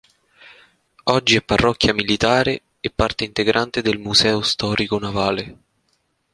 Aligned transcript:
Oggi 1.03 1.35
è 1.35 1.43
parrocchia 1.43 1.93
militare, 1.93 2.59
e 2.79 2.89
parte 2.89 3.23
integrante 3.23 3.83
del 3.83 3.99
Museo 3.99 4.41
storico 4.41 4.97
navale. 4.97 5.57